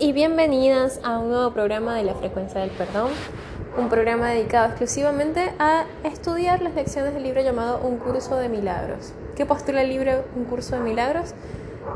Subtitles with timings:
[0.00, 3.10] Y bienvenidas a un nuevo programa de la frecuencia del perdón,
[3.76, 9.12] un programa dedicado exclusivamente a estudiar las lecciones del libro llamado Un curso de milagros.
[9.36, 11.32] ¿Qué postula el libro Un curso de milagros?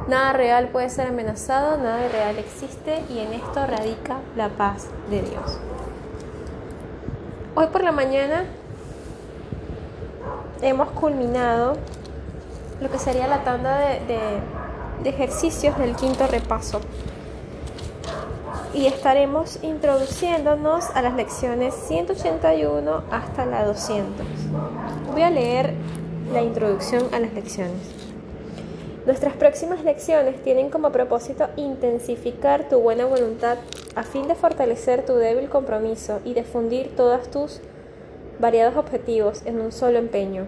[0.07, 5.23] Nada real puede ser amenazado, nada real existe y en esto radica la paz de
[5.23, 5.59] Dios.
[7.57, 8.45] Hoy por la mañana
[10.61, 11.79] hemos culminado
[12.81, 14.41] lo que sería la tanda de
[15.05, 16.81] ejercicios del quinto repaso
[18.75, 24.27] y estaremos introduciéndonos a las lecciones 181 hasta la 200.
[25.13, 25.75] Voy a leer
[26.33, 28.03] la introducción a las lecciones.
[29.05, 33.59] Nuestras próximas lecciones tienen como propósito intensificar tu buena voluntad
[33.95, 37.61] a fin de fortalecer tu débil compromiso y difundir todos tus
[38.39, 40.47] variados objetivos en un solo empeño.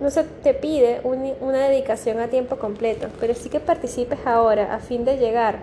[0.00, 4.80] No se te pide una dedicación a tiempo completo, pero sí que participes ahora a
[4.80, 5.58] fin de llegar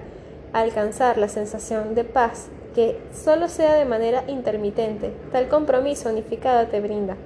[0.53, 6.79] alcanzar la sensación de paz que solo sea de manera intermitente, tal compromiso unificado te
[6.79, 7.17] brinda.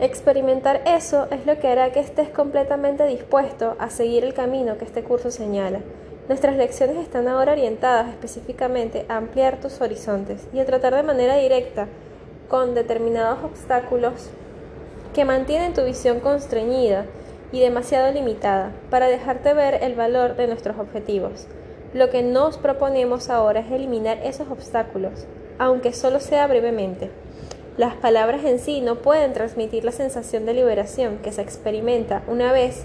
[0.00, 4.84] Experimentar eso es lo que hará que estés completamente dispuesto a seguir el camino que
[4.84, 5.80] este curso señala.
[6.28, 11.36] Nuestras lecciones están ahora orientadas específicamente a ampliar tus horizontes y a tratar de manera
[11.36, 11.86] directa
[12.48, 14.30] con determinados obstáculos
[15.14, 17.06] que mantienen tu visión constreñida
[17.52, 21.46] y demasiado limitada para dejarte ver el valor de nuestros objetivos.
[21.92, 25.26] Lo que nos proponemos ahora es eliminar esos obstáculos,
[25.58, 27.10] aunque solo sea brevemente.
[27.76, 32.52] Las palabras en sí no pueden transmitir la sensación de liberación que se experimenta una
[32.52, 32.84] vez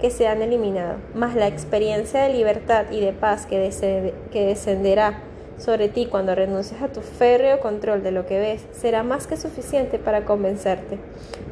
[0.00, 5.22] que se han eliminado, más la experiencia de libertad y de paz que, que descenderá
[5.58, 9.36] sobre ti cuando renuncies a tu férreo control de lo que ves será más que
[9.36, 10.98] suficiente para convencerte.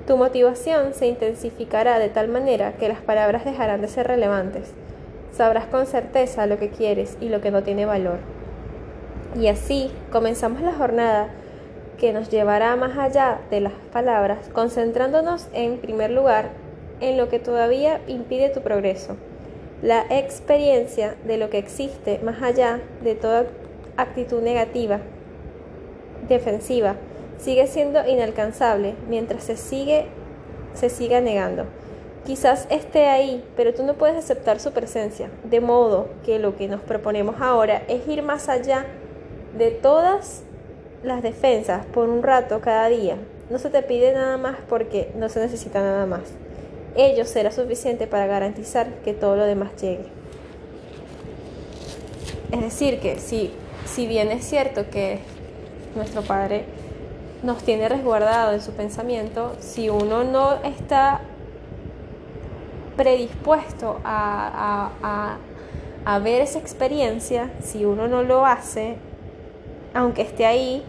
[0.07, 4.73] Tu motivación se intensificará de tal manera que las palabras dejarán de ser relevantes.
[5.33, 8.19] Sabrás con certeza lo que quieres y lo que no tiene valor.
[9.41, 11.29] Y así comenzamos la jornada
[11.99, 16.51] que nos llevará más allá de las palabras, concentrándonos en primer lugar
[17.01, 19.17] en lo que todavía impide tu progreso,
[19.83, 23.47] la experiencia de lo que existe más allá de toda
[23.97, 25.01] actitud negativa,
[26.29, 26.97] defensiva,
[27.39, 30.07] sigue siendo inalcanzable mientras se sigue
[30.75, 31.67] se siga negando.
[32.27, 36.69] Quizás esté ahí, pero tú no puedes aceptar su presencia, de modo que lo que
[36.69, 38.87] nos proponemos ahora es ir más allá
[39.57, 40.43] de todas
[41.03, 43.17] las defensas por un rato cada día.
[43.51, 46.23] No se te pide nada más porque no se necesita nada más.
[46.97, 50.07] Ello será suficiente para garantizar que todo lo demás llegue.
[52.53, 53.53] Es decir, que si
[53.85, 55.21] si bien es cierto que
[55.95, 56.65] nuestro Padre
[57.43, 61.21] nos tiene resguardado en su pensamiento, si uno no está
[62.97, 65.39] predispuesto a,
[66.23, 68.97] ver esa experiencia, si uno no lo hace,
[69.93, 70.83] aunque esté ahí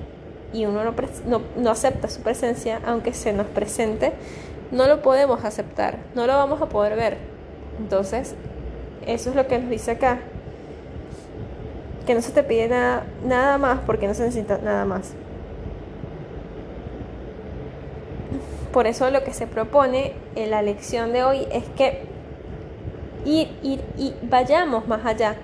[0.53, 4.13] y uno no, no acepta su presencia, aunque se nos presente,
[4.71, 7.17] no lo podemos aceptar, no lo vamos a poder ver.
[7.79, 8.35] Entonces,
[9.05, 10.19] eso es lo que nos dice acá
[12.05, 15.13] que no se te pide nada, nada más porque no se necesita nada más.
[18.71, 22.01] Por eso lo que se propone en la lección de hoy es que
[23.23, 25.35] ir, ir y vayamos más allá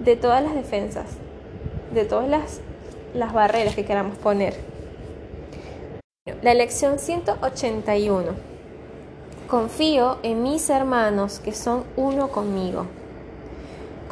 [0.00, 1.06] de todas las defensas,
[1.92, 2.60] de todas las,
[3.14, 4.54] las barreras que queramos poner.
[6.40, 8.32] La lección 181.
[9.48, 12.86] Confío en mis hermanos que son uno conmigo.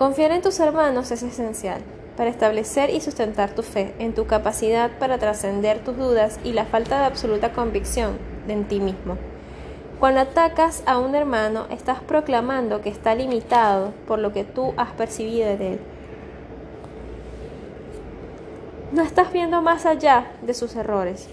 [0.00, 1.83] Confiar en tus hermanos es esencial
[2.16, 6.65] para establecer y sustentar tu fe, en tu capacidad para trascender tus dudas y la
[6.65, 8.16] falta de absoluta convicción
[8.49, 9.19] en ti mismo.
[9.99, 14.91] Cuando atacas a un hermano, estás proclamando que está limitado por lo que tú has
[14.93, 15.81] percibido de él.
[18.93, 21.28] No estás viendo más allá de sus errores.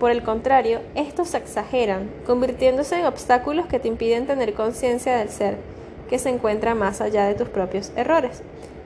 [0.00, 5.28] Por el contrario, estos se exageran, convirtiéndose en obstáculos que te impiden tener conciencia del
[5.28, 5.71] ser
[6.12, 8.42] que se encuentra más allá de tus propios errores,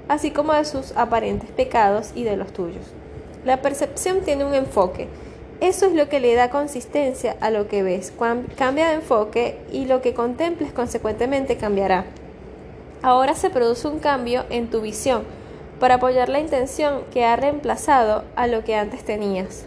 [0.06, 2.84] así como de sus aparentes pecados y de los tuyos.
[3.44, 5.08] La percepción tiene un enfoque.
[5.60, 8.12] Eso es lo que le da consistencia a lo que ves.
[8.56, 12.04] Cambia de enfoque y lo que contemples consecuentemente cambiará.
[13.02, 15.24] Ahora se produce un cambio en tu visión
[15.80, 19.66] para apoyar la intención que ha reemplazado a lo que antes tenías.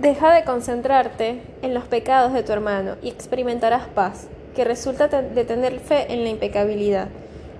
[0.00, 5.44] Deja de concentrarte en los pecados de tu hermano y experimentarás paz que resulta de
[5.44, 7.06] tener fe en la impecabilidad.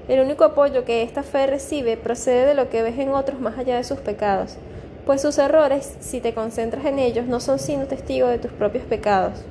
[0.08, 3.56] El único apoyo que esta fe recibe procede de lo que ves en otros más
[3.56, 4.56] allá de sus pecados,
[5.06, 8.84] pues sus errores, si te concentras en ellos, no son sino testigos de tus propios
[8.84, 9.44] pecados.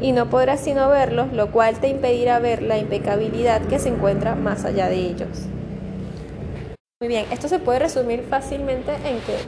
[0.00, 4.36] Y no podrás sino verlos, lo cual te impedirá ver la impecabilidad que se encuentra
[4.36, 5.48] más allá de ellos.
[7.00, 9.38] Muy bien, esto se puede resumir fácilmente en que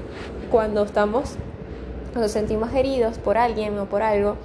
[0.51, 1.37] cuando estamos,
[2.11, 4.39] cuando sentimos heridos por alguien o por algo,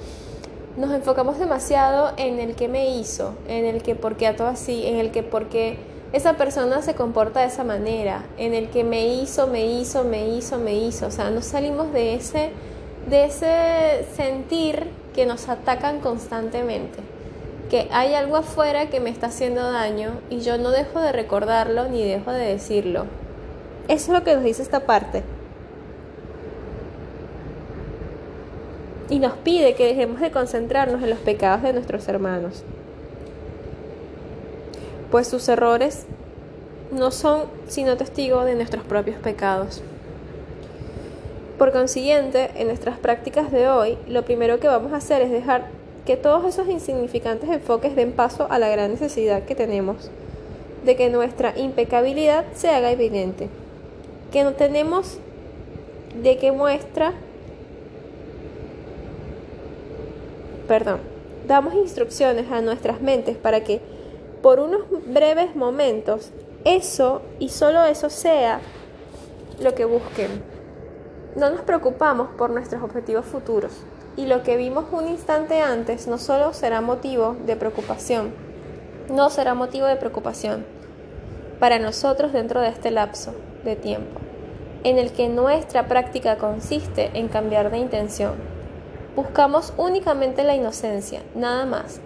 [0.77, 4.85] nos enfocamos demasiado en el que me hizo, en el que por qué todo así,
[4.85, 5.77] en el que por qué
[6.11, 10.27] esa persona se comporta de esa manera, en el que me hizo, me hizo, me
[10.29, 11.07] hizo, me hizo.
[11.07, 12.51] O sea, no salimos de ese,
[13.09, 16.99] de ese sentir que nos atacan constantemente.
[17.69, 21.87] Que hay algo afuera que me está haciendo daño y yo no dejo de recordarlo
[21.87, 23.05] ni dejo de decirlo.
[23.87, 25.23] Eso es lo que nos dice esta parte.
[29.09, 32.63] Y nos pide que dejemos de concentrarnos en los pecados de nuestros hermanos,
[35.11, 36.05] pues sus errores
[36.91, 39.81] no son sino testigos de nuestros propios pecados.
[41.57, 45.67] Por consiguiente, en nuestras prácticas de hoy, lo primero que vamos a hacer es dejar
[46.05, 50.11] que todos esos insignificantes enfoques den paso a la gran necesidad que tenemos
[50.83, 53.49] de que nuestra impecabilidad se haga evidente,
[54.31, 55.17] que no tenemos
[56.21, 57.13] de qué muestra
[60.67, 60.99] perdón,
[61.47, 63.81] damos instrucciones a nuestras mentes para que
[64.41, 66.31] por unos breves momentos
[66.65, 68.59] eso y solo eso sea
[69.59, 70.43] lo que busquen.
[71.35, 73.71] No nos preocupamos por nuestros objetivos futuros
[74.17, 78.33] y lo que vimos un instante antes no solo será motivo de preocupación,
[79.09, 80.65] no será motivo de preocupación
[81.59, 83.33] para nosotros dentro de este lapso
[83.63, 84.19] de tiempo,
[84.83, 88.54] en el que nuestra práctica consiste en cambiar de intención
[89.15, 92.01] Buscamos únicamente la inocencia, nada más.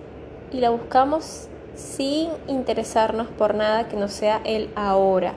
[0.52, 5.34] Y la buscamos sin interesarnos por nada que no sea el ahora.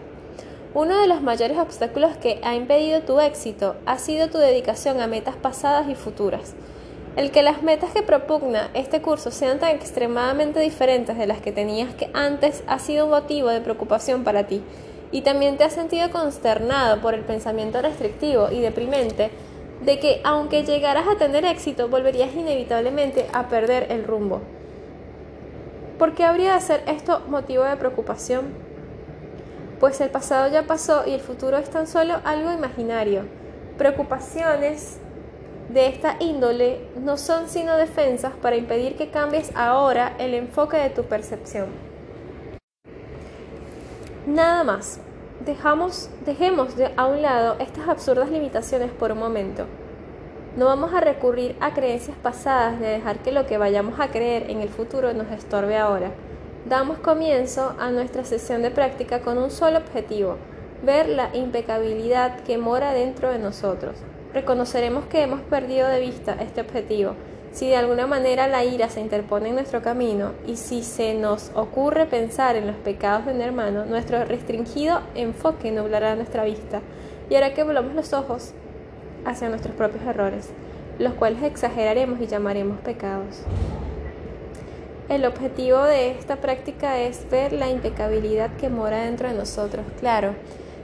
[0.75, 5.07] Uno de los mayores obstáculos que ha impedido tu éxito ha sido tu dedicación a
[5.07, 6.55] metas pasadas y futuras.
[7.17, 11.53] El que las metas que propugna este curso sean tan extremadamente diferentes de las que
[11.53, 14.63] tenías que antes ha sido motivo de preocupación para ti
[15.11, 19.31] y también te has sentido consternado por el pensamiento restrictivo y deprimente
[19.85, 24.41] de que aunque llegaras a tener éxito, volverías inevitablemente a perder el rumbo.
[25.99, 28.55] ¿Por qué habría de ser esto motivo de preocupación?
[29.81, 33.25] Pues el pasado ya pasó y el futuro es tan solo algo imaginario.
[33.79, 34.99] Preocupaciones
[35.69, 40.91] de esta índole no son sino defensas para impedir que cambies ahora el enfoque de
[40.91, 41.67] tu percepción.
[44.27, 45.01] Nada más.
[45.45, 49.67] Dejamos, dejemos de a un lado estas absurdas limitaciones por un momento.
[50.57, 54.49] No vamos a recurrir a creencias pasadas de dejar que lo que vayamos a creer
[54.51, 56.13] en el futuro nos estorbe ahora.
[56.69, 60.37] Damos comienzo a nuestra sesión de práctica con un solo objetivo,
[60.85, 63.97] ver la impecabilidad que mora dentro de nosotros.
[64.33, 67.17] Reconoceremos que hemos perdido de vista este objetivo
[67.53, 71.51] si de alguna manera la ira se interpone en nuestro camino y si se nos
[71.55, 76.81] ocurre pensar en los pecados de un hermano, nuestro restringido enfoque nublará nuestra vista
[77.29, 78.53] y hará que volvamos los ojos
[79.27, 80.49] hacia nuestros propios errores,
[80.99, 83.43] los cuales exageraremos y llamaremos pecados.
[85.11, 89.85] El objetivo de esta práctica es ver la impecabilidad que mora dentro de nosotros.
[90.01, 90.35] Claro,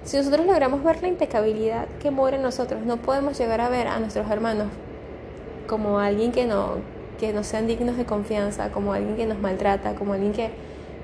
[0.05, 3.89] si nosotros logramos ver la impecabilidad que mora en nosotros, no podemos llegar a ver
[3.89, 4.69] a nuestros hermanos
[5.69, 6.79] como alguien que no,
[7.21, 10.51] que no sean dignos de confianza, como alguien que nos maltrata, como alguien que,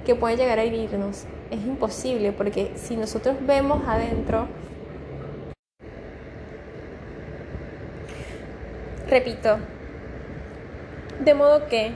[0.04, 1.26] que puede llegar a herirnos.
[1.50, 4.48] Es imposible porque si nosotros vemos adentro,
[9.06, 9.58] repito,
[11.20, 11.92] de modo que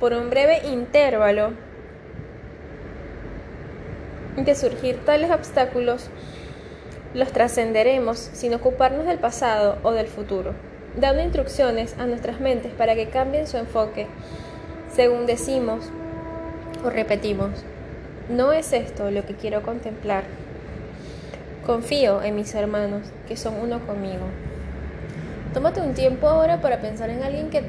[0.00, 1.52] por un breve intervalo
[4.36, 6.10] de surgir tales obstáculos,
[7.14, 10.67] los trascenderemos sin ocuparnos del pasado o del futuro
[11.00, 14.06] dando instrucciones a nuestras mentes para que cambien su enfoque
[14.92, 15.90] según decimos
[16.84, 17.50] o repetimos.
[18.28, 20.24] No es esto lo que quiero contemplar.
[21.64, 24.26] Confío en mis hermanos, que son uno conmigo.
[25.54, 27.62] Tómate un tiempo ahora para pensar en alguien que,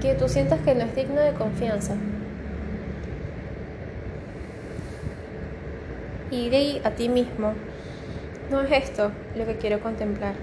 [0.00, 1.94] que tú sientas que no es digno de confianza.
[6.30, 7.52] Y di a ti mismo,
[8.50, 10.34] no es esto lo que quiero contemplar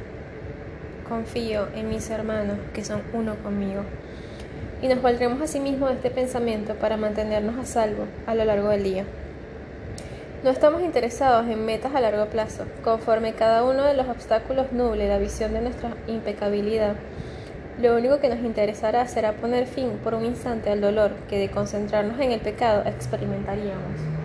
[1.10, 3.82] confío en mis hermanos que son uno conmigo.
[4.82, 8.70] Y nos valdremos a sí de este pensamiento para mantenernos a salvo a lo largo
[8.70, 9.04] del día.
[10.44, 15.10] No estamos interesados en metas a largo plazo, conforme cada uno de los obstáculos nuble
[15.10, 16.96] la visión de nuestra impecabilidad.
[17.82, 21.50] Lo único que nos interesará será poner fin por un instante al dolor que de
[21.50, 24.19] concentrarnos en el pecado experimentaríamos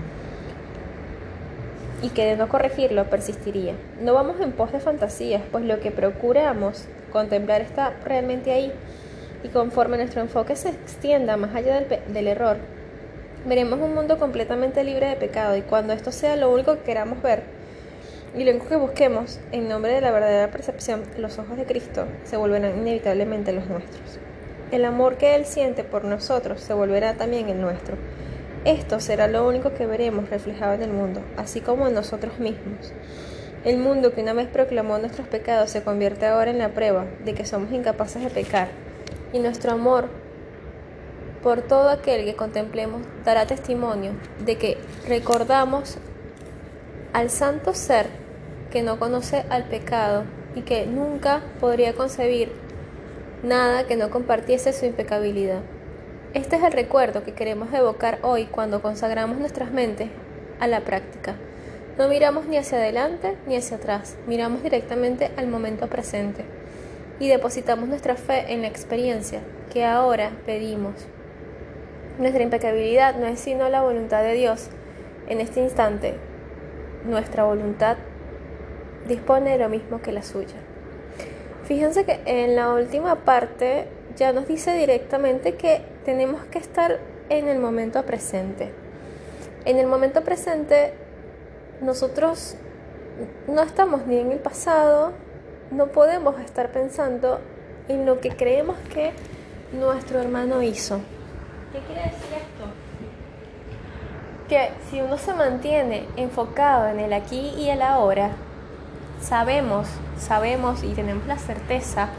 [2.05, 3.73] y que de no corregirlo persistiría.
[3.99, 8.71] No vamos en pos de fantasías, pues lo que procuramos contemplar está realmente ahí
[9.43, 12.59] y conforme nuestro enfoque se extienda más allá del, del, error,
[13.47, 17.23] veremos un mundo completamente libre de pecado y cuando esto sea lo único que queramos
[17.23, 17.43] ver,
[18.37, 22.37] y luego que busquemos en nombre de la verdadera percepción los ojos de Cristo, se
[22.37, 24.19] volverán inevitablemente los nuestros.
[24.73, 27.97] El amor que Él siente por nosotros se volverá también el nuestro.
[28.65, 32.93] Esto será lo único que veremos reflejado en el mundo, así como en nosotros mismos.
[33.63, 37.35] El mundo que una vez proclamó nuestros pecados se convierte ahora en la prueba de
[37.35, 38.69] que somos incapaces de pecar,
[39.35, 40.09] y nuestro amor
[41.43, 44.13] por todo aquel que contemplemos dará testimonio
[44.47, 45.99] de que recordamos
[47.13, 48.07] al santo ser
[48.71, 52.51] que no conoce al pecado y que nunca podría concebir
[53.43, 55.61] nada que no compartiese su impecabilidad.
[56.35, 60.09] Este es el recuerdo que queremos evocar hoy cuando consagramos nuestras mentes
[60.59, 61.37] a la práctica.
[61.97, 66.45] No miramos ni hacia adelante ni hacia atrás, miramos directamente al momento presente
[67.21, 70.95] y depositamos nuestra fe en la experiencia que ahora pedimos.
[72.19, 74.71] Nuestra impecabilidad no es sino la voluntad de Dios.
[75.29, 76.15] En este instante,
[77.05, 77.97] nuestra voluntad
[79.07, 80.57] dispone de lo mismo que la suya.
[81.63, 83.87] Fíjense que en la última parte
[84.17, 88.73] ya nos dice directamente que tenemos que estar en el momento presente.
[89.65, 90.93] En el momento presente
[91.81, 92.57] nosotros
[93.49, 95.13] no estamos ni en el pasado,
[95.71, 97.41] no podemos estar pensando
[97.89, 99.13] en lo que creemos que
[99.73, 101.01] nuestro hermano hizo.
[101.73, 102.65] ¿Qué quiere decir esto?
[104.49, 108.31] Que si uno se mantiene enfocado en el aquí y el ahora,
[109.21, 112.11] sabemos, sabemos y tenemos la certeza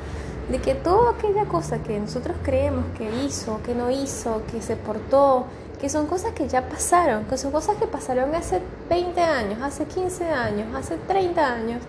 [0.50, 4.76] de que toda aquella cosa que nosotros creemos que hizo, que no hizo, que se
[4.76, 5.46] portó,
[5.80, 9.86] que son cosas que ya pasaron, que son cosas que pasaron hace 20 años, hace
[9.86, 11.82] 15 años, hace 30 años,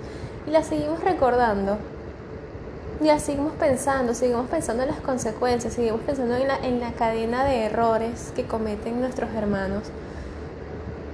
[0.46, 1.78] y las seguimos recordando
[3.00, 7.44] ya seguimos pensando, seguimos pensando en las consecuencias, seguimos pensando en la, en la cadena
[7.44, 9.84] de errores que cometen nuestros hermanos.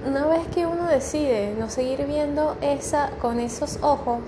[0.07, 4.19] Una vez que uno decide no seguir viendo esa con esos ojos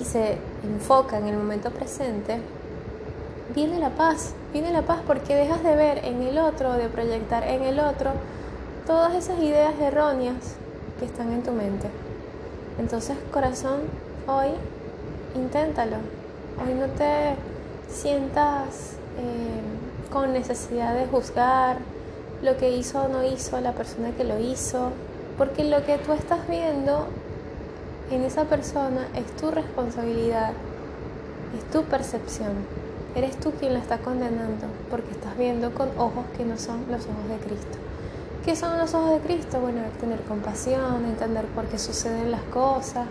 [0.00, 2.40] y se enfoca en el momento presente,
[3.54, 7.44] viene la paz, viene la paz porque dejas de ver en el otro, de proyectar
[7.44, 8.12] en el otro
[8.86, 10.56] todas esas ideas erróneas
[10.98, 11.88] que están en tu mente.
[12.78, 13.80] Entonces, corazón,
[14.26, 14.48] hoy
[15.34, 15.96] inténtalo,
[16.58, 17.34] Hoy no te
[17.86, 21.76] sientas eh, con necesidad de juzgar
[22.42, 24.90] lo que hizo o no hizo la persona que lo hizo,
[25.36, 27.08] porque lo que tú estás viendo
[28.10, 30.52] en esa persona es tu responsabilidad,
[31.56, 32.52] es tu percepción.
[33.14, 37.02] Eres tú quien la está condenando porque estás viendo con ojos que no son los
[37.06, 37.78] ojos de Cristo.
[38.44, 39.58] ¿Qué son los ojos de Cristo?
[39.60, 43.06] Bueno, tener compasión, entender por qué suceden las cosas,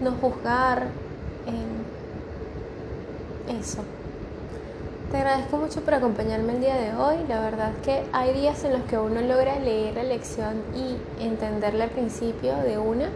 [0.00, 0.88] no juzgar,
[3.48, 3.82] eso.
[5.10, 7.16] Te agradezco mucho por acompañarme el día de hoy.
[7.28, 11.84] La verdad que hay días en los que uno logra leer la lección y entenderla
[11.84, 13.08] al principio de una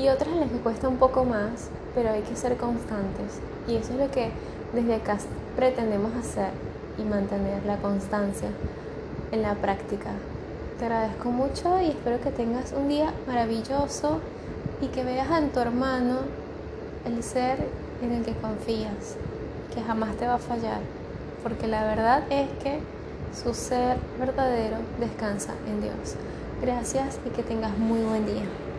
[0.00, 3.40] y otras que cuesta un poco más, pero hay que ser constantes.
[3.68, 4.30] Y eso es lo que
[4.72, 5.18] desde acá
[5.56, 6.50] pretendemos hacer
[6.98, 8.48] y mantener la constancia
[9.30, 10.10] en la práctica.
[10.78, 14.20] Te agradezco mucho y espero que tengas un día maravilloso
[14.80, 16.20] y que veas en tu hermano
[17.04, 17.58] el ser
[18.02, 19.16] en el que confías
[19.74, 20.80] que jamás te va a fallar,
[21.42, 22.80] porque la verdad es que
[23.34, 26.16] su ser verdadero descansa en Dios.
[26.62, 28.69] Gracias y que tengas muy buen día.